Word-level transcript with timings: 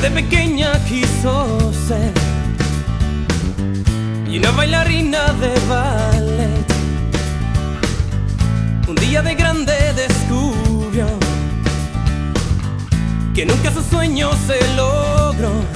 pequeña 0.00 0.72
quiso 0.84 1.72
ser 1.88 2.12
y 4.30 4.38
una 4.38 4.50
bailarina 4.50 5.32
de 5.32 5.54
ballet. 5.68 6.66
Un 8.88 8.94
día 8.96 9.22
de 9.22 9.34
grande 9.34 9.72
descubrió 9.94 11.06
que 13.34 13.46
nunca 13.46 13.72
su 13.72 13.82
sueño 13.82 14.30
se 14.46 14.58
logró. 14.74 15.75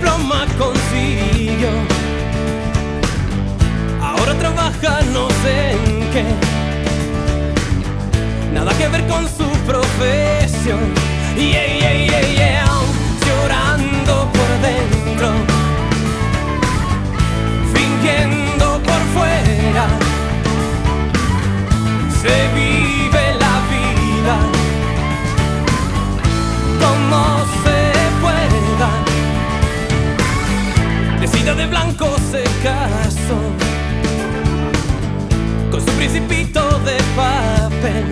Diploma 0.00 0.46
consiguió. 0.58 1.68
Ahora 4.02 4.34
trabaja 4.34 5.00
no 5.12 5.28
sé 5.42 5.72
en 5.72 6.10
qué. 6.12 6.24
Nada 8.54 8.72
que 8.78 8.88
ver 8.88 9.06
con 9.06 9.26
su 9.28 9.48
profesión. 9.66 10.94
Yeah. 11.36 11.79
Principito 36.10 36.60
de 36.80 36.96
papel. 37.14 38.04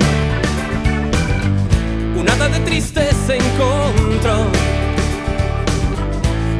Una 2.16 2.32
tarde 2.36 2.60
triste 2.60 3.08
se 3.26 3.36
encontró 3.36 4.46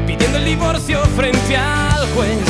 pidiendo 0.05 0.39
el 0.39 0.45
divorcio 0.45 1.01
frente 1.17 1.57
al 1.57 2.09
juez. 2.15 2.48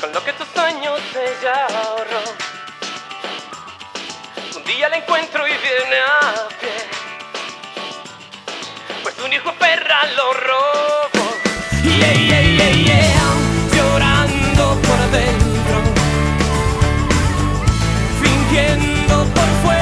con 0.00 0.12
lo 0.12 0.24
que 0.24 0.32
tus 0.34 0.46
sueños 0.54 1.00
ella 1.12 1.66
ahorró. 1.66 2.22
Un 4.56 4.64
día 4.64 4.88
la 4.88 4.98
encuentro 4.98 5.44
y 5.48 5.50
viene 5.50 5.98
a 5.98 6.48
pie, 6.60 6.70
pues 9.02 9.18
un 9.24 9.32
hijo 9.32 9.52
perra 9.54 10.06
lo 10.16 10.34
robo. 10.34 11.24
Yeah, 11.82 12.12
yeah, 12.12 12.42
yeah, 12.42 12.70
yeah, 12.70 13.34
llorando 13.74 14.80
por 14.82 15.10
dentro, 15.10 15.82
fingiendo 18.22 19.24
por 19.34 19.48
fuera. 19.64 19.73